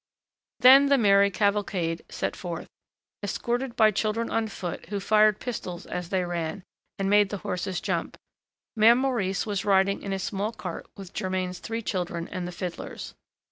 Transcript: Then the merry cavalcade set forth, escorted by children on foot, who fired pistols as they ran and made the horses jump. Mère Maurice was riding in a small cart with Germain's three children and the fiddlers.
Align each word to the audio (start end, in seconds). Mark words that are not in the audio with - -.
Then 0.61 0.87
the 0.87 0.97
merry 0.97 1.29
cavalcade 1.29 2.01
set 2.09 2.35
forth, 2.35 2.67
escorted 3.21 3.75
by 3.75 3.91
children 3.91 4.31
on 4.31 4.47
foot, 4.47 4.87
who 4.87 4.99
fired 4.99 5.39
pistols 5.39 5.85
as 5.85 6.09
they 6.09 6.23
ran 6.25 6.63
and 6.97 7.07
made 7.07 7.29
the 7.29 7.37
horses 7.45 7.79
jump. 7.79 8.17
Mère 8.75 8.97
Maurice 8.97 9.45
was 9.45 9.63
riding 9.63 10.01
in 10.01 10.11
a 10.11 10.17
small 10.17 10.53
cart 10.53 10.87
with 10.97 11.13
Germain's 11.13 11.59
three 11.59 11.83
children 11.83 12.27
and 12.29 12.47
the 12.47 12.51
fiddlers. 12.51 13.13